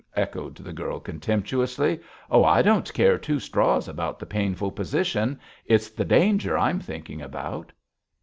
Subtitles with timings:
[0.15, 1.99] echoed the girl, contemptuously.
[2.31, 5.39] 'Oh, I don't care two straws about the painful position.
[5.67, 7.71] It's the danger I'm thinking about.'